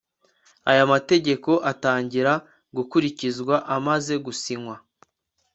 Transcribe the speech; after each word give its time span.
aya 0.71 0.83
mategeko 0.91 1.51
atangira 1.71 2.33
gukurikizwa 2.75 3.55
amaze 3.75 4.13
gusinywa 4.25 4.75